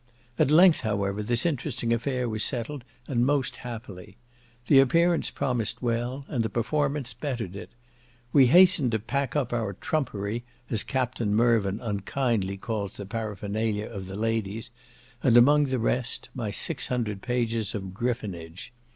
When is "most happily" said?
3.23-4.17